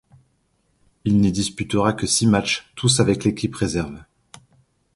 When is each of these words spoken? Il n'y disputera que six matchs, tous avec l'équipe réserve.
Il 1.05 1.19
n'y 1.19 1.31
disputera 1.31 1.93
que 1.93 2.07
six 2.07 2.25
matchs, 2.25 2.67
tous 2.73 2.99
avec 2.99 3.23
l'équipe 3.23 3.55
réserve. 3.55 4.03